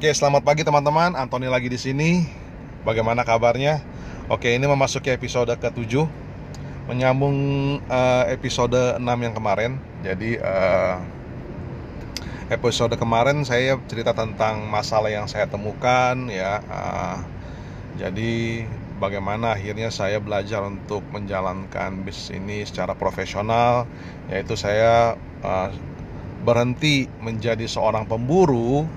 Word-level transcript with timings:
Oke, 0.00 0.16
selamat 0.16 0.48
pagi 0.48 0.64
teman-teman. 0.64 1.12
Antoni 1.12 1.44
lagi 1.44 1.68
di 1.68 1.76
sini. 1.76 2.24
Bagaimana 2.88 3.20
kabarnya? 3.20 3.84
Oke, 4.32 4.48
ini 4.48 4.64
memasuki 4.64 5.12
episode 5.12 5.52
ke-7 5.60 6.08
menyambung 6.88 7.36
uh, 7.84 8.24
episode 8.32 8.96
6 8.96 9.04
yang 9.04 9.36
kemarin. 9.36 9.76
Jadi 10.00 10.40
uh, 10.40 11.04
episode 12.48 12.96
kemarin 12.96 13.44
saya 13.44 13.76
cerita 13.92 14.16
tentang 14.16 14.64
masalah 14.72 15.12
yang 15.12 15.28
saya 15.28 15.44
temukan 15.52 16.16
ya. 16.32 16.64
Uh, 16.64 17.20
jadi 18.00 18.64
bagaimana 18.96 19.52
akhirnya 19.52 19.92
saya 19.92 20.16
belajar 20.16 20.64
untuk 20.64 21.04
menjalankan 21.12 22.08
bisnis 22.08 22.32
ini 22.32 22.64
secara 22.64 22.96
profesional, 22.96 23.84
yaitu 24.32 24.56
saya 24.56 25.20
uh, 25.44 25.68
berhenti 26.40 27.04
menjadi 27.20 27.68
seorang 27.68 28.08
pemburu 28.08 28.88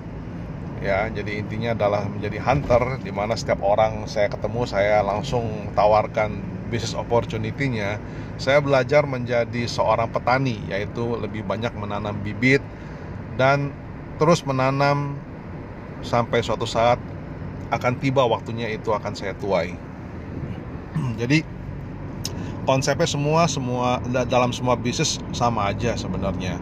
ya 0.84 1.08
jadi 1.08 1.40
intinya 1.40 1.72
adalah 1.72 2.04
menjadi 2.04 2.44
hunter 2.44 3.00
di 3.00 3.08
mana 3.08 3.32
setiap 3.32 3.64
orang 3.64 4.04
saya 4.04 4.28
ketemu 4.28 4.68
saya 4.68 5.00
langsung 5.00 5.72
tawarkan 5.72 6.44
bisnis 6.68 6.92
opportunity-nya. 6.92 7.96
Saya 8.36 8.60
belajar 8.60 9.08
menjadi 9.08 9.64
seorang 9.64 10.12
petani 10.12 10.60
yaitu 10.68 11.16
lebih 11.16 11.46
banyak 11.46 11.72
menanam 11.72 12.18
bibit 12.20 12.60
dan 13.40 13.72
terus 14.20 14.44
menanam 14.44 15.16
sampai 16.04 16.44
suatu 16.44 16.68
saat 16.68 17.00
akan 17.72 17.96
tiba 18.02 18.26
waktunya 18.28 18.68
itu 18.68 18.92
akan 18.92 19.16
saya 19.16 19.32
tuai. 19.40 19.72
Jadi 21.20 21.46
konsepnya 22.68 23.08
semua 23.08 23.48
semua 23.48 24.04
dalam 24.28 24.52
semua 24.52 24.76
bisnis 24.76 25.22
sama 25.32 25.72
aja 25.72 25.96
sebenarnya. 25.96 26.60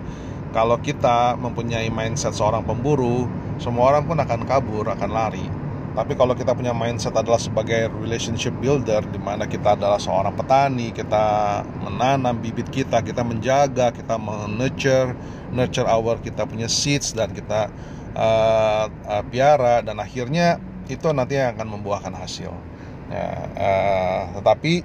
Kalau 0.52 0.77
kita 0.77 1.41
mempunyai 1.41 1.88
mindset 1.88 2.37
seorang 2.37 2.60
pemburu, 2.68 3.24
semua 3.62 3.95
orang 3.95 4.02
pun 4.11 4.19
akan 4.19 4.43
kabur, 4.43 4.91
akan 4.91 5.11
lari. 5.15 5.47
Tapi 5.93 6.16
kalau 6.16 6.34
kita 6.34 6.57
punya 6.57 6.73
mindset 6.75 7.15
adalah 7.15 7.39
sebagai 7.39 7.87
relationship 8.01 8.51
builder, 8.59 9.04
di 9.07 9.21
mana 9.21 9.46
kita 9.46 9.79
adalah 9.79 10.01
seorang 10.01 10.35
petani, 10.35 10.91
kita 10.91 11.60
menanam 11.85 12.43
bibit 12.43 12.66
kita, 12.73 13.04
kita 13.04 13.23
menjaga, 13.23 13.95
kita 13.95 14.16
menurture, 14.19 15.15
nurture 15.52 15.87
our 15.87 16.16
kita 16.19 16.49
punya 16.49 16.66
seeds 16.66 17.13
dan 17.13 17.30
kita 17.30 17.69
uh, 18.16 18.88
uh, 18.88 19.23
piara 19.29 19.85
dan 19.85 20.01
akhirnya 20.01 20.57
itu 20.88 21.13
nanti 21.13 21.37
yang 21.37 21.54
akan 21.60 21.79
membuahkan 21.79 22.16
hasil. 22.16 22.51
Ya, 23.13 23.29
uh, 23.52 24.23
tetapi 24.41 24.80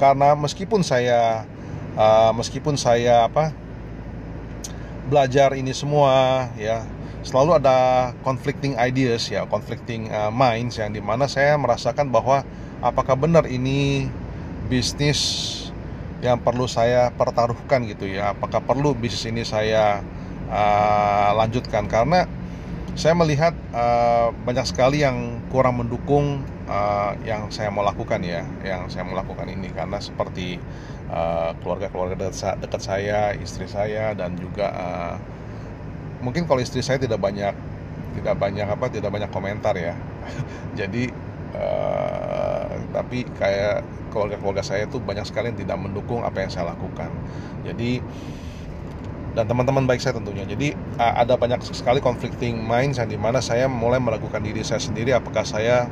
karena 0.00 0.32
meskipun 0.32 0.80
saya 0.80 1.44
uh, 1.92 2.32
meskipun 2.32 2.80
saya 2.80 3.28
apa 3.28 3.52
belajar 5.12 5.52
ini 5.54 5.76
semua 5.76 6.48
ya 6.56 6.95
selalu 7.26 7.58
ada 7.58 8.10
conflicting 8.22 8.78
ideas 8.78 9.26
ya 9.26 9.42
conflicting 9.50 10.06
uh, 10.14 10.30
minds 10.30 10.78
yang 10.78 10.94
di 10.94 11.02
mana 11.02 11.26
saya 11.26 11.58
merasakan 11.58 12.14
bahwa 12.14 12.46
apakah 12.78 13.18
benar 13.18 13.50
ini 13.50 14.06
bisnis 14.70 15.52
yang 16.24 16.40
perlu 16.40 16.64
saya 16.64 17.12
pertaruhkan 17.12 17.84
gitu 17.84 18.08
ya? 18.08 18.32
Apakah 18.32 18.64
perlu 18.64 18.96
bisnis 18.96 19.28
ini 19.28 19.42
saya 19.44 20.00
uh, 20.48 21.30
lanjutkan? 21.36 21.86
Karena 21.86 22.24
saya 22.96 23.12
melihat 23.12 23.52
uh, 23.76 24.32
banyak 24.32 24.64
sekali 24.64 25.04
yang 25.04 25.44
kurang 25.52 25.84
mendukung 25.84 26.40
uh, 26.64 27.12
yang 27.28 27.52
saya 27.52 27.68
mau 27.68 27.84
lakukan 27.84 28.24
ya, 28.24 28.42
yang 28.64 28.88
saya 28.88 29.04
mau 29.04 29.14
lakukan 29.14 29.46
ini. 29.46 29.68
Karena 29.72 30.00
seperti 30.00 30.58
keluarga-keluarga 31.62 32.18
dekat, 32.18 32.58
dekat 32.58 32.82
saya, 32.82 33.30
istri 33.38 33.70
saya 33.70 34.10
dan 34.18 34.34
juga 34.34 34.74
uh, 34.74 35.14
mungkin 36.20 36.48
kalau 36.48 36.60
istri 36.62 36.80
saya 36.80 37.00
tidak 37.00 37.20
banyak 37.20 37.52
tidak 38.16 38.34
banyak 38.40 38.64
apa 38.64 38.86
tidak 38.88 39.10
banyak 39.12 39.30
komentar 39.32 39.76
ya, 39.76 39.92
jadi 40.78 41.12
uh, 41.52 42.80
tapi 42.96 43.28
kayak 43.36 43.84
keluarga-keluarga 44.08 44.64
saya 44.64 44.88
itu 44.88 44.96
banyak 44.96 45.28
sekali 45.28 45.52
yang 45.52 45.58
tidak 45.60 45.76
mendukung 45.76 46.24
apa 46.24 46.40
yang 46.40 46.50
saya 46.50 46.72
lakukan, 46.72 47.12
jadi 47.64 48.00
dan 49.36 49.44
teman-teman 49.44 49.84
baik 49.84 50.00
saya 50.00 50.16
tentunya. 50.16 50.48
Jadi 50.48 50.72
ada 50.96 51.36
banyak 51.36 51.60
sekali 51.68 52.00
conflicting 52.00 52.56
minds 52.56 52.96
yang 52.96 53.12
di 53.12 53.20
mana 53.20 53.44
saya 53.44 53.68
mulai 53.68 54.00
meragukan 54.00 54.40
diri 54.40 54.64
saya 54.64 54.80
sendiri 54.80 55.12
apakah 55.12 55.44
saya 55.44 55.84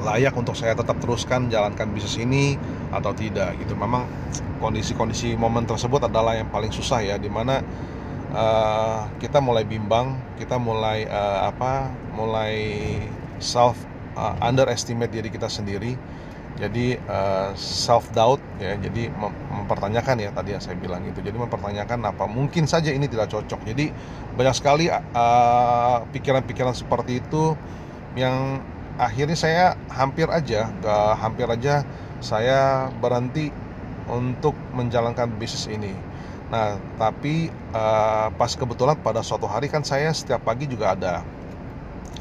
layak 0.00 0.32
untuk 0.32 0.56
saya 0.56 0.72
tetap 0.72 0.96
teruskan 0.96 1.52
jalankan 1.52 1.92
bisnis 1.92 2.16
ini 2.16 2.56
atau 2.88 3.12
tidak 3.12 3.52
gitu. 3.60 3.76
Memang 3.76 4.08
kondisi-kondisi 4.64 5.36
momen 5.36 5.68
tersebut 5.68 6.08
adalah 6.08 6.40
yang 6.40 6.48
paling 6.48 6.72
susah 6.72 7.04
ya 7.04 7.20
di 7.20 7.28
mana 7.28 7.60
uh, 8.34 9.06
kita 9.22 9.38
mulai 9.38 9.66
bimbang, 9.66 10.18
kita 10.38 10.56
mulai 10.56 11.06
uh, 11.06 11.50
apa, 11.50 11.90
mulai 12.14 12.56
self 13.38 13.76
uh, 14.16 14.34
underestimate 14.42 15.10
diri 15.10 15.28
kita 15.30 15.46
sendiri. 15.46 15.94
Jadi 16.60 17.00
uh, 17.08 17.56
self 17.56 18.04
doubt 18.12 18.42
ya 18.60 18.76
jadi 18.76 19.08
mem 19.08 19.32
mempertanyakan 19.48 20.20
ya 20.20 20.30
tadi 20.34 20.52
yang 20.52 20.62
saya 20.62 20.76
bilang 20.76 21.00
itu. 21.08 21.24
Jadi 21.24 21.36
mempertanyakan 21.40 22.04
apa 22.04 22.28
mungkin 22.28 22.68
saja 22.68 22.92
ini 22.92 23.08
tidak 23.08 23.32
cocok. 23.32 23.64
Jadi 23.64 23.88
banyak 24.36 24.54
sekali 24.54 24.92
pikiran-pikiran 26.12 26.74
uh, 26.74 26.78
seperti 26.78 27.24
itu 27.24 27.56
yang 28.18 28.60
akhirnya 29.00 29.38
saya 29.38 29.64
hampir 29.88 30.28
aja 30.28 30.68
gak 30.84 31.16
hampir 31.16 31.48
aja 31.48 31.88
saya 32.20 32.92
berhenti 33.00 33.48
untuk 34.10 34.52
menjalankan 34.76 35.32
bisnis 35.40 35.70
ini 35.72 35.96
nah 36.50 36.76
tapi 36.98 37.46
uh, 37.70 38.28
pas 38.34 38.50
kebetulan 38.50 38.98
pada 38.98 39.22
suatu 39.22 39.46
hari 39.46 39.70
kan 39.70 39.86
saya 39.86 40.10
setiap 40.10 40.42
pagi 40.42 40.66
juga 40.66 40.98
ada 40.98 41.22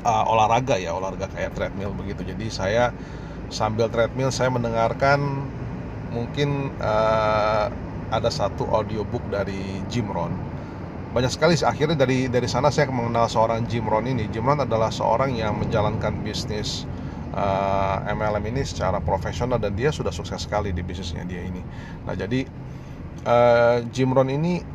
uh, 0.05 0.23
olahraga 0.29 0.77
ya 0.77 0.93
olahraga 0.93 1.25
kayak 1.33 1.57
treadmill 1.57 1.97
begitu 1.97 2.21
jadi 2.21 2.45
saya 2.53 2.83
sambil 3.49 3.89
treadmill 3.89 4.29
saya 4.29 4.53
mendengarkan 4.53 5.49
mungkin 6.13 6.73
uh, 6.81 7.73
ada 8.09 8.29
satu 8.33 8.65
audiobook 8.69 9.21
dari 9.29 9.81
Jim 9.87 10.09
Rohn. 10.09 10.33
Banyak 11.09 11.31
sekali 11.33 11.57
akhirnya 11.57 11.97
dari 12.05 12.29
dari 12.29 12.45
sana 12.45 12.69
saya 12.69 12.89
mengenal 12.89 13.29
seorang 13.29 13.65
Jim 13.65 13.85
Rohn 13.85 14.05
ini. 14.05 14.29
Jim 14.29 14.45
Rohn 14.45 14.61
adalah 14.61 14.93
seorang 14.93 15.33
yang 15.33 15.57
menjalankan 15.57 16.21
bisnis 16.21 16.85
uh, 17.33 18.05
MLM 18.09 18.45
ini 18.53 18.61
secara 18.65 19.01
profesional 19.01 19.57
dan 19.57 19.73
dia 19.73 19.89
sudah 19.89 20.13
sukses 20.13 20.45
sekali 20.45 20.73
di 20.73 20.81
bisnisnya 20.85 21.25
dia 21.25 21.41
ini. 21.41 21.61
Nah 22.05 22.13
jadi 22.13 22.45
uh, 23.29 23.77
Jim 23.93 24.09
Rohn 24.09 24.33
ini 24.33 24.65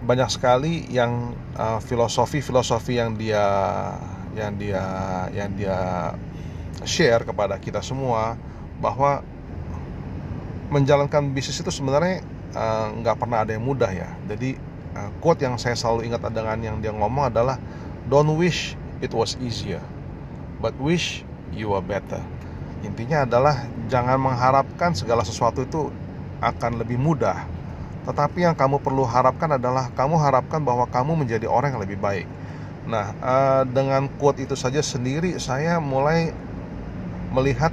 banyak 0.00 0.28
sekali 0.32 0.88
yang 0.88 1.36
filosofi-filosofi 1.60 2.96
uh, 2.96 3.04
yang 3.04 3.10
dia 3.20 3.44
yang 4.32 4.52
dia 4.56 4.84
yang 5.32 5.50
dia 5.56 5.78
share 6.84 7.24
kepada 7.28 7.60
kita 7.60 7.84
semua 7.84 8.36
bahwa 8.80 9.20
menjalankan 10.70 11.34
bisnis 11.34 11.60
itu 11.60 11.68
sebenarnya 11.68 12.22
eh, 12.54 12.86
nggak 13.02 13.16
uh, 13.16 13.20
pernah 13.20 13.42
ada 13.42 13.52
yang 13.58 13.66
mudah 13.66 13.90
ya. 13.90 14.08
Jadi 14.30 14.54
uh, 14.94 15.10
quote 15.18 15.42
yang 15.42 15.58
saya 15.58 15.74
selalu 15.74 16.08
ingat 16.08 16.22
dengan 16.30 16.56
yang 16.62 16.78
dia 16.78 16.94
ngomong 16.94 17.28
adalah 17.28 17.58
don't 18.06 18.30
wish 18.38 18.78
it 19.02 19.10
was 19.10 19.34
easier, 19.42 19.82
but 20.62 20.72
wish 20.78 21.26
you 21.50 21.74
are 21.74 21.82
better. 21.82 22.22
Intinya 22.86 23.28
adalah 23.28 23.66
jangan 23.90 24.16
mengharapkan 24.16 24.94
segala 24.96 25.26
sesuatu 25.26 25.66
itu 25.66 25.90
akan 26.40 26.80
lebih 26.80 26.96
mudah. 26.96 27.44
Tetapi 28.08 28.48
yang 28.48 28.56
kamu 28.56 28.80
perlu 28.80 29.04
harapkan 29.04 29.54
adalah 29.60 29.92
kamu 29.92 30.16
harapkan 30.16 30.64
bahwa 30.64 30.88
kamu 30.88 31.24
menjadi 31.24 31.46
orang 31.46 31.76
yang 31.76 31.82
lebih 31.84 32.00
baik. 32.00 32.26
Nah, 32.88 33.12
uh, 33.20 33.62
dengan 33.68 34.08
quote 34.16 34.40
itu 34.40 34.56
saja 34.56 34.80
sendiri 34.80 35.36
saya 35.36 35.76
mulai 35.78 36.32
melihat 37.30 37.70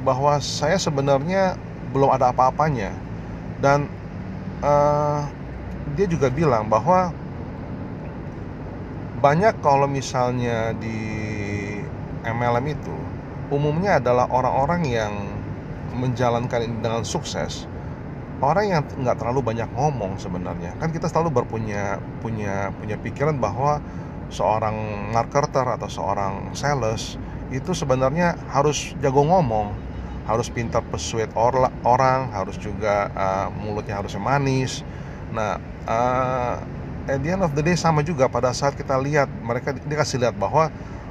bahwa 0.00 0.40
saya 0.40 0.80
sebenarnya 0.80 1.58
belum 1.92 2.08
ada 2.08 2.32
apa-apanya 2.32 2.94
dan 3.60 3.84
uh, 4.64 5.28
dia 5.92 6.06
juga 6.08 6.32
bilang 6.32 6.70
bahwa 6.70 7.12
banyak 9.20 9.52
kalau 9.60 9.84
misalnya 9.84 10.72
di 10.80 10.96
MLM 12.24 12.66
itu 12.72 12.96
umumnya 13.52 14.00
adalah 14.00 14.24
orang-orang 14.32 14.82
yang 14.88 15.12
menjalankan 15.94 16.66
ini 16.66 16.76
dengan 16.82 17.02
sukses 17.02 17.66
orang 18.40 18.66
yang 18.72 18.82
nggak 18.84 19.20
terlalu 19.20 19.40
banyak 19.44 19.68
ngomong 19.76 20.16
sebenarnya. 20.16 20.74
Kan 20.80 20.90
kita 20.90 21.06
selalu 21.12 21.44
berpunya 21.44 22.00
punya 22.24 22.72
punya 22.80 22.96
pikiran 22.96 23.36
bahwa 23.36 23.78
seorang 24.32 24.74
marketer 25.12 25.66
atau 25.68 25.88
seorang 25.90 26.56
sales 26.56 27.20
itu 27.52 27.76
sebenarnya 27.76 28.38
harus 28.48 28.94
jago 29.02 29.26
ngomong 29.26 29.74
harus 30.24 30.46
pintar 30.46 30.86
persuade 30.86 31.34
or 31.34 31.66
orang 31.82 32.30
harus 32.30 32.54
juga 32.54 33.10
uh, 33.12 33.48
mulutnya 33.50 33.98
harusnya 33.98 34.22
manis. 34.22 34.86
Nah 35.34 35.58
uh, 35.84 36.56
at 37.10 37.18
the 37.20 37.34
end 37.34 37.42
of 37.42 37.52
the 37.52 37.62
day 37.64 37.74
sama 37.74 38.06
juga 38.06 38.30
pada 38.30 38.54
saat 38.54 38.78
kita 38.78 38.94
lihat 39.02 39.26
mereka 39.42 39.74
dikasih 39.74 40.22
lihat 40.22 40.38
bahwa 40.38 40.70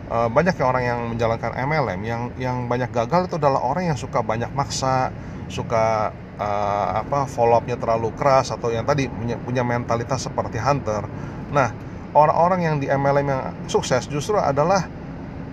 uh, 0.10 0.28
banyak 0.28 0.58
ya 0.58 0.66
orang 0.66 0.84
yang 0.84 1.00
menjalankan 1.16 1.54
MLM 1.56 2.02
yang 2.04 2.22
yang 2.36 2.58
banyak 2.66 2.90
gagal 2.92 3.30
itu 3.30 3.36
adalah 3.38 3.62
orang 3.62 3.94
yang 3.94 3.98
suka 3.98 4.26
banyak 4.26 4.50
maksa 4.52 5.14
suka 5.50 6.14
uh, 6.38 6.88
apa 7.02 7.26
follow 7.26 7.58
upnya 7.58 7.78
terlalu 7.78 8.14
keras 8.18 8.54
atau 8.54 8.70
yang 8.70 8.86
tadi 8.86 9.10
punya 9.10 9.38
punya 9.38 9.64
mentalitas 9.66 10.26
seperti 10.26 10.58
hunter. 10.62 11.06
Nah 11.54 11.74
orang-orang 12.14 12.60
yang 12.66 12.76
di 12.82 12.90
MLM 12.90 13.28
yang 13.30 13.42
sukses 13.70 14.10
justru 14.10 14.38
adalah 14.38 14.86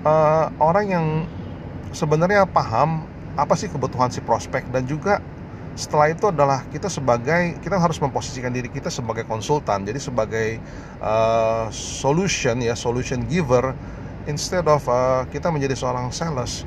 uh, 0.05 0.49
orang 0.61 0.87
yang 0.89 1.07
sebenarnya 1.93 2.49
paham 2.49 3.05
apa 3.37 3.53
sih 3.57 3.69
kebutuhan 3.69 4.09
si 4.09 4.25
prospek 4.25 4.69
dan 4.73 4.89
juga 4.89 5.21
setelah 5.77 6.09
itu 6.09 6.25
adalah 6.33 6.65
kita 6.73 6.89
sebagai 6.89 7.61
kita 7.61 7.77
harus 7.77 8.01
memposisikan 8.01 8.49
diri 8.49 8.73
kita 8.73 8.89
sebagai 8.89 9.29
konsultan. 9.29 9.85
Jadi 9.85 10.01
sebagai 10.01 10.49
uh, 11.05 11.69
solution 11.69 12.65
ya 12.65 12.73
solution 12.73 13.29
giver 13.29 13.77
instead 14.27 14.67
of 14.67 14.83
uh, 14.87 15.25
kita 15.31 15.51
menjadi 15.51 15.75
seorang 15.79 16.11
sales 16.11 16.67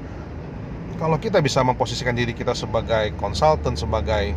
kalau 1.00 1.16
kita 1.16 1.40
bisa 1.40 1.64
memposisikan 1.64 2.12
diri 2.12 2.36
kita 2.36 2.52
sebagai 2.52 3.16
konsultan 3.16 3.80
sebagai 3.80 4.36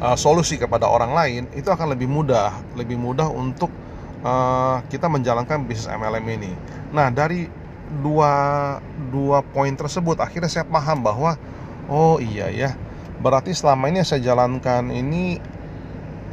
uh, 0.00 0.16
solusi 0.16 0.56
kepada 0.56 0.88
orang 0.88 1.12
lain 1.12 1.42
itu 1.52 1.68
akan 1.68 1.92
lebih 1.92 2.08
mudah 2.08 2.56
lebih 2.76 2.96
mudah 2.96 3.28
untuk 3.28 3.68
uh, 4.24 4.80
kita 4.88 5.06
menjalankan 5.06 5.68
bisnis 5.68 5.92
MLM 5.92 6.24
ini. 6.40 6.52
Nah 6.90 7.12
dari 7.12 7.46
dua 8.00 8.32
dua 9.12 9.44
poin 9.44 9.70
tersebut 9.76 10.16
akhirnya 10.18 10.48
saya 10.48 10.64
paham 10.64 11.04
bahwa 11.04 11.36
oh 11.86 12.16
iya 12.18 12.48
ya 12.48 12.70
berarti 13.20 13.52
selama 13.52 13.92
ini 13.92 14.02
saya 14.02 14.24
jalankan 14.24 14.88
ini 14.88 15.38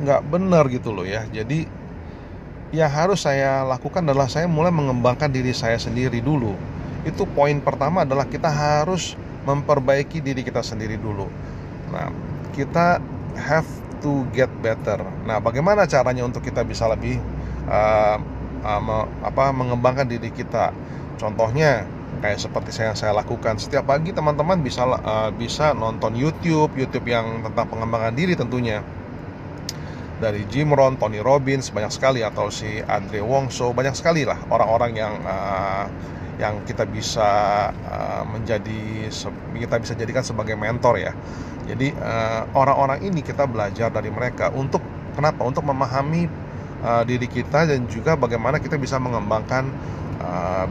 nggak 0.02 0.22
benar 0.32 0.72
gitu 0.72 0.96
loh 0.96 1.04
ya. 1.04 1.28
Jadi 1.30 1.81
yang 2.72 2.88
harus 2.88 3.28
saya 3.28 3.68
lakukan 3.68 4.08
adalah 4.08 4.32
saya 4.32 4.48
mulai 4.48 4.72
mengembangkan 4.72 5.28
diri 5.28 5.52
saya 5.52 5.76
sendiri 5.76 6.24
dulu. 6.24 6.56
Itu 7.04 7.28
poin 7.28 7.60
pertama 7.60 8.08
adalah 8.08 8.24
kita 8.24 8.48
harus 8.48 9.20
memperbaiki 9.44 10.24
diri 10.24 10.42
kita 10.42 10.64
sendiri 10.64 10.96
dulu. 10.96 11.28
Nah 11.92 12.08
kita 12.56 13.04
have 13.36 13.68
to 14.00 14.24
get 14.32 14.48
better. 14.64 15.04
Nah 15.28 15.44
bagaimana 15.44 15.84
caranya 15.84 16.24
untuk 16.24 16.48
kita 16.48 16.64
bisa 16.64 16.88
lebih 16.88 17.20
uh, 17.68 18.18
uh, 18.64 19.06
apa 19.20 19.52
mengembangkan 19.52 20.08
diri 20.08 20.32
kita? 20.32 20.72
Contohnya 21.20 21.84
kayak 22.24 22.40
seperti 22.40 22.72
yang 22.80 22.96
saya 22.96 23.12
lakukan. 23.12 23.60
Setiap 23.60 23.84
pagi 23.84 24.16
teman-teman 24.16 24.64
bisa 24.64 24.88
uh, 24.88 25.28
bisa 25.36 25.76
nonton 25.76 26.16
YouTube 26.16 26.72
YouTube 26.80 27.04
yang 27.12 27.44
tentang 27.52 27.68
pengembangan 27.68 28.16
diri 28.16 28.40
tentunya 28.40 28.80
dari 30.22 30.46
Jim 30.46 30.70
Rohn, 30.70 31.02
Tony 31.02 31.18
Robbins 31.18 31.74
banyak 31.74 31.90
sekali 31.90 32.22
atau 32.22 32.54
si 32.54 32.78
Andre 32.86 33.26
Wongso 33.26 33.74
banyak 33.74 33.98
sekali 33.98 34.22
lah 34.22 34.38
orang-orang 34.54 34.92
yang 34.94 35.14
uh, 35.26 35.86
yang 36.38 36.62
kita 36.66 36.86
bisa 36.86 37.30
uh, 37.74 38.24
menjadi 38.30 39.10
kita 39.58 39.76
bisa 39.82 39.94
jadikan 39.98 40.22
sebagai 40.22 40.54
mentor 40.54 41.02
ya. 41.02 41.14
Jadi 41.66 41.94
orang-orang 42.58 43.02
uh, 43.02 43.08
ini 43.10 43.22
kita 43.22 43.46
belajar 43.46 43.94
dari 43.94 44.10
mereka 44.10 44.50
untuk 44.54 44.82
kenapa? 45.14 45.46
Untuk 45.46 45.62
memahami 45.66 46.26
uh, 46.82 47.04
diri 47.06 47.30
kita 47.30 47.70
dan 47.70 47.86
juga 47.86 48.18
bagaimana 48.18 48.58
kita 48.58 48.78
bisa 48.82 48.98
mengembangkan 48.98 49.70
uh, 50.22 50.66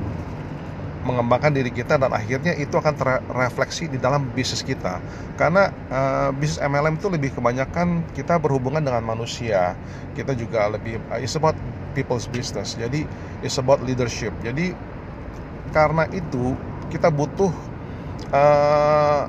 mengembangkan 1.10 1.50
diri 1.50 1.74
kita 1.74 1.98
dan 1.98 2.14
akhirnya 2.14 2.54
itu 2.54 2.70
akan 2.78 2.94
terrefleksi 2.94 3.90
di 3.90 3.98
dalam 3.98 4.30
bisnis 4.30 4.62
kita. 4.62 5.02
Karena 5.34 5.74
uh, 5.90 6.30
bisnis 6.30 6.62
MLM 6.62 7.02
itu 7.02 7.10
lebih 7.10 7.34
kebanyakan 7.34 8.06
kita 8.14 8.38
berhubungan 8.38 8.80
dengan 8.80 9.02
manusia. 9.02 9.74
Kita 10.14 10.38
juga 10.38 10.70
lebih 10.70 11.02
uh, 11.10 11.18
it's 11.18 11.34
about 11.34 11.58
people's 11.98 12.30
business. 12.30 12.78
Jadi 12.78 13.04
it's 13.42 13.58
about 13.58 13.82
leadership. 13.82 14.30
Jadi 14.46 14.70
karena 15.74 16.06
itu 16.14 16.54
kita 16.90 17.10
butuh 17.10 17.50
uh, 18.30 19.26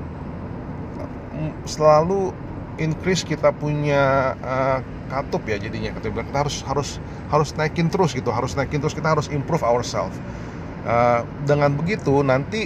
selalu 1.66 2.34
increase 2.78 3.26
kita 3.26 3.50
punya 3.54 4.38
uh, 4.46 4.80
katup 5.10 5.42
ya 5.50 5.58
jadinya. 5.58 5.92
Kita 5.98 6.14
harus 6.38 6.62
harus 6.64 6.90
harus 7.34 7.50
naikin 7.58 7.90
terus 7.90 8.14
gitu. 8.14 8.30
Harus 8.30 8.54
naikin 8.54 8.78
terus. 8.78 8.94
Kita 8.94 9.18
harus 9.18 9.28
improve 9.34 9.66
ourselves 9.66 10.14
uh, 10.86 11.22
dengan 11.46 11.74
begitu 11.76 12.22
nanti 12.22 12.66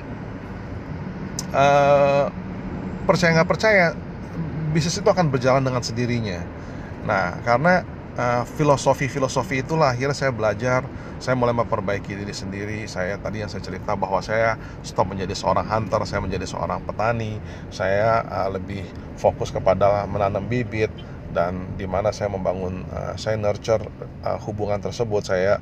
uh, 1.55 2.27
percaya 3.05 3.31
nggak 3.37 3.49
percaya 3.49 3.85
bisnis 4.75 4.99
itu 4.99 5.07
akan 5.07 5.31
berjalan 5.31 5.63
dengan 5.63 5.79
sendirinya. 5.79 6.43
Nah 7.07 7.39
karena 7.47 7.87
uh, 8.19 8.43
filosofi-filosofi 8.43 9.63
itulah 9.63 9.95
akhirnya 9.95 10.17
saya 10.17 10.31
belajar 10.35 10.83
saya 11.15 11.39
mulai 11.39 11.55
memperbaiki 11.55 12.11
diri 12.11 12.35
sendiri. 12.35 12.79
Saya 12.91 13.15
tadi 13.15 13.39
yang 13.39 13.47
saya 13.47 13.63
cerita 13.63 13.95
bahwa 13.95 14.19
saya 14.19 14.59
stop 14.83 15.07
menjadi 15.07 15.31
seorang 15.31 15.63
hunter 15.63 16.03
saya 16.03 16.19
menjadi 16.19 16.43
seorang 16.43 16.83
petani. 16.83 17.39
Saya 17.71 18.19
uh, 18.27 18.49
lebih 18.51 18.83
fokus 19.15 19.47
kepada 19.47 20.03
menanam 20.11 20.43
bibit 20.43 20.91
dan 21.35 21.75
di 21.75 21.83
mana 21.83 22.15
saya 22.15 22.31
membangun 22.31 22.87
uh, 22.87 23.19
saya 23.19 23.35
nurture 23.35 23.83
uh, 24.23 24.39
hubungan 24.47 24.79
tersebut 24.79 25.27
saya 25.27 25.59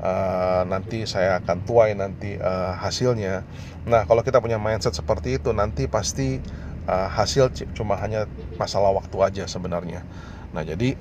uh, 0.00 0.62
nanti 0.68 1.04
saya 1.08 1.42
akan 1.42 1.66
tuai 1.66 1.98
nanti 1.98 2.38
uh, 2.38 2.78
hasilnya. 2.78 3.42
Nah, 3.86 4.06
kalau 4.06 4.22
kita 4.22 4.38
punya 4.42 4.58
mindset 4.58 4.94
seperti 4.94 5.42
itu 5.42 5.50
nanti 5.50 5.90
pasti 5.90 6.38
uh, 6.86 7.08
hasil 7.10 7.52
cuma 7.74 7.98
hanya 7.98 8.30
masalah 8.56 8.94
waktu 8.94 9.16
aja 9.22 9.44
sebenarnya. 9.50 10.06
Nah, 10.54 10.62
jadi 10.62 10.96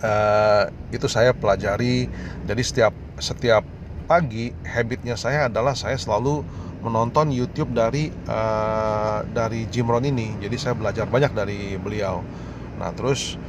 uh, 0.00 0.64
itu 0.92 1.06
saya 1.10 1.32
pelajari. 1.36 2.08
Jadi 2.46 2.62
setiap 2.62 2.94
setiap 3.18 3.64
pagi 4.06 4.54
habitnya 4.62 5.18
saya 5.18 5.50
adalah 5.50 5.74
saya 5.74 5.98
selalu 5.98 6.46
menonton 6.84 7.34
YouTube 7.34 7.74
dari 7.74 8.14
uh, 8.30 9.26
dari 9.26 9.66
Jim 9.72 9.90
Rohn 9.90 10.06
ini. 10.06 10.38
Jadi 10.38 10.56
saya 10.60 10.74
belajar 10.78 11.08
banyak 11.08 11.32
dari 11.34 11.74
beliau. 11.80 12.22
Nah, 12.76 12.92
terus 12.92 13.40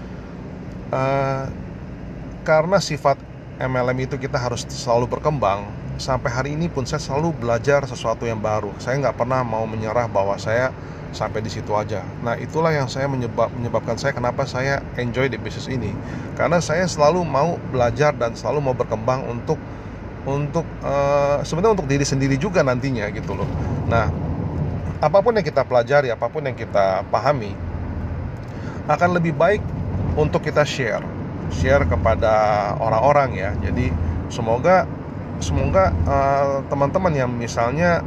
uh, 0.91 1.45
karena 2.47 2.79
sifat 2.79 3.19
MLM 3.57 4.07
itu 4.07 4.15
kita 4.15 4.39
harus 4.39 4.63
selalu 4.69 5.09
berkembang 5.09 5.67
sampai 5.97 6.29
hari 6.29 6.49
ini 6.53 6.69
pun 6.69 6.85
saya 6.85 7.01
selalu 7.01 7.33
belajar 7.33 7.83
sesuatu 7.89 8.23
yang 8.23 8.37
baru. 8.37 8.69
Saya 8.77 9.01
nggak 9.01 9.17
pernah 9.17 9.41
mau 9.41 9.65
menyerah 9.65 10.05
bahwa 10.05 10.37
saya 10.37 10.69
sampai 11.11 11.41
di 11.41 11.49
situ 11.49 11.73
aja. 11.73 12.05
Nah 12.21 12.37
itulah 12.37 12.69
yang 12.69 12.85
saya 12.85 13.09
menyebab 13.09 13.49
menyebabkan 13.57 13.97
saya 13.97 14.13
kenapa 14.13 14.45
saya 14.45 14.85
enjoy 14.95 15.25
di 15.27 15.41
bisnis 15.41 15.67
ini. 15.67 15.91
Karena 16.37 16.61
saya 16.61 16.85
selalu 16.85 17.25
mau 17.25 17.57
belajar 17.73 18.13
dan 18.13 18.37
selalu 18.37 18.71
mau 18.71 18.75
berkembang 18.77 19.25
untuk 19.25 19.57
untuk 20.27 20.67
uh, 20.85 21.41
sebenarnya 21.41 21.81
untuk 21.81 21.89
diri 21.89 22.05
sendiri 22.05 22.35
juga 22.37 22.61
nantinya 22.61 23.09
gitu 23.09 23.33
loh. 23.33 23.49
Nah 23.89 24.07
apa 24.97 25.17
pun 25.21 25.33
yang 25.33 25.45
kita 25.45 25.65
pelajari 25.65 26.13
apa 26.13 26.25
pun 26.29 26.45
yang 26.45 26.57
kita 26.57 27.05
pahami 27.09 27.53
akan 28.87 29.19
lebih 29.19 29.35
baik 29.35 29.61
untuk 30.15 30.41
kita 30.43 30.63
share 30.63 31.03
share 31.51 31.87
kepada 31.87 32.75
orang-orang 32.79 33.29
ya. 33.37 33.51
Jadi 33.63 33.91
semoga 34.27 34.87
semoga 35.39 35.93
uh, 36.07 36.65
teman-teman 36.67 37.13
yang 37.13 37.29
misalnya 37.31 38.01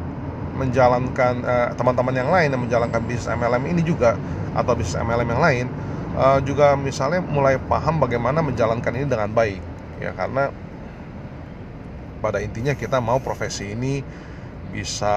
menjalankan 0.59 1.35
uh, 1.47 1.69
teman-teman 1.79 2.15
yang 2.15 2.29
lain 2.29 2.49
yang 2.51 2.63
menjalankan 2.67 3.01
bisnis 3.07 3.31
MLM 3.31 3.65
ini 3.71 3.83
juga 3.87 4.19
atau 4.53 4.75
bisnis 4.75 4.99
MLM 4.99 5.29
yang 5.31 5.43
lain 5.43 5.67
uh, 6.19 6.43
juga 6.43 6.75
misalnya 6.75 7.23
mulai 7.23 7.57
paham 7.57 8.03
bagaimana 8.03 8.43
menjalankan 8.43 8.93
ini 8.99 9.07
dengan 9.07 9.31
baik 9.31 9.63
ya 10.03 10.11
karena 10.13 10.51
pada 12.19 12.43
intinya 12.43 12.75
kita 12.75 12.99
mau 12.99 13.23
profesi 13.23 13.73
ini 13.73 14.03
bisa 14.75 15.17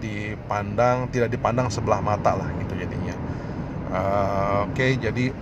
dipandang 0.00 1.12
tidak 1.12 1.30
dipandang 1.30 1.68
sebelah 1.68 2.00
mata 2.00 2.34
lah 2.34 2.48
uh, 3.96 4.68
oke 4.68 4.76
okay, 4.76 5.00
jadi 5.00 5.32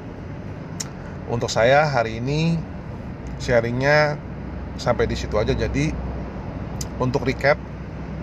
untuk 1.27 1.51
saya 1.51 1.89
hari 1.91 2.23
ini 2.23 2.55
sharingnya 3.43 4.17
sampai 4.77 5.07
di 5.11 5.17
situ 5.19 5.35
aja. 5.39 5.55
Jadi 5.55 5.91
untuk 6.99 7.27
recap 7.27 7.59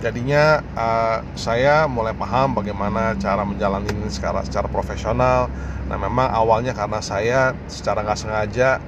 jadinya 0.01 0.65
uh, 0.73 1.21
saya 1.37 1.85
mulai 1.85 2.15
paham 2.17 2.57
bagaimana 2.57 3.13
cara 3.21 3.45
menjalani 3.45 3.91
ini 3.91 4.09
secara 4.09 4.41
secara 4.45 4.67
profesional. 4.71 5.51
Nah 5.91 5.97
memang 5.99 6.31
awalnya 6.31 6.71
karena 6.71 7.03
saya 7.03 7.53
secara 7.67 8.01
nggak 8.05 8.19
sengaja 8.19 8.79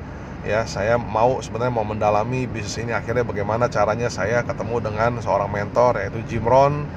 ya 0.44 0.68
saya 0.68 1.00
mau 1.00 1.40
sebenarnya 1.40 1.74
mau 1.74 1.88
mendalami 1.88 2.48
bisnis 2.48 2.82
ini. 2.82 2.92
Akhirnya 2.96 3.28
bagaimana 3.28 3.68
caranya 3.70 4.08
saya 4.08 4.44
ketemu 4.44 4.84
dengan 4.84 5.20
seorang 5.20 5.52
mentor 5.52 6.00
yaitu 6.00 6.20
Jim 6.28 6.46
Rohn 6.46 6.88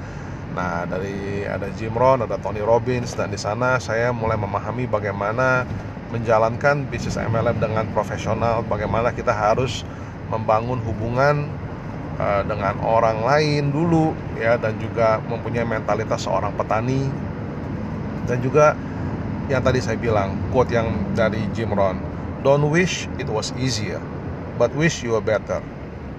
Nah, 0.56 0.88
dari 0.88 1.44
ada 1.44 1.68
Jim 1.76 1.92
Rohn, 1.92 2.24
ada 2.24 2.40
Tony 2.40 2.64
Robbins 2.64 3.12
dan 3.12 3.28
di 3.28 3.36
sana 3.36 3.76
saya 3.76 4.08
mulai 4.08 4.40
memahami 4.40 4.88
bagaimana 4.88 5.68
menjalankan 6.08 6.88
bisnis 6.88 7.20
MLM 7.20 7.60
dengan 7.60 7.84
profesional, 7.92 8.64
bagaimana 8.64 9.12
kita 9.12 9.36
harus 9.36 9.84
membangun 10.32 10.80
hubungan 10.80 11.44
uh, 12.16 12.40
dengan 12.48 12.80
orang 12.80 13.20
lain 13.20 13.68
dulu 13.68 14.16
ya 14.40 14.56
dan 14.56 14.80
juga 14.80 15.20
mempunyai 15.28 15.68
mentalitas 15.68 16.24
seorang 16.24 16.56
petani. 16.56 17.04
Dan 18.24 18.40
juga 18.40 18.72
yang 19.46 19.62
tadi 19.62 19.78
saya 19.78 19.94
bilang 20.00 20.34
quote 20.50 20.74
yang 20.74 20.90
dari 21.14 21.38
Jim 21.54 21.70
Rohn 21.70 22.02
don't 22.42 22.66
wish 22.66 23.06
it 23.22 23.30
was 23.30 23.54
easier 23.54 24.02
but 24.58 24.74
wish 24.74 25.06
you 25.06 25.14
were 25.14 25.22
better 25.22 25.62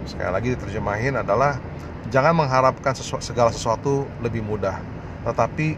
sekali 0.08 0.32
lagi 0.32 0.48
diterjemahin 0.56 1.20
adalah 1.20 1.60
jangan 2.08 2.34
mengharapkan 2.34 2.96
sesu 2.96 3.20
segala 3.20 3.52
sesuatu 3.52 4.08
lebih 4.24 4.42
mudah 4.42 4.80
tetapi 5.28 5.76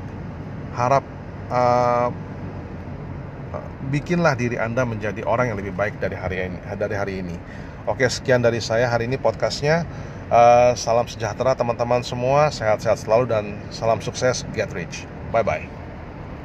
harap 0.77 1.03
uh, 1.49 2.13
bikinlah 3.89 4.37
diri 4.37 4.55
Anda 4.61 4.85
menjadi 4.85 5.25
orang 5.25 5.51
yang 5.51 5.57
lebih 5.57 5.73
baik 5.73 5.97
dari 5.97 6.15
hari 6.15 6.37
ini. 6.45 6.57
Dari 6.61 6.95
hari 6.95 7.13
ini. 7.25 7.35
Oke, 7.89 8.05
sekian 8.05 8.45
dari 8.45 8.61
saya 8.61 8.85
hari 8.85 9.09
ini 9.09 9.17
podcastnya. 9.17 9.83
Uh, 10.29 10.77
salam 10.77 11.09
sejahtera 11.09 11.57
teman-teman 11.57 12.05
semua, 12.05 12.53
sehat-sehat 12.53 13.01
selalu 13.01 13.25
dan 13.25 13.45
salam 13.73 13.97
sukses, 13.97 14.45
get 14.53 14.69
rich. 14.77 15.09
Bye 15.33 15.41
bye. 15.41 15.78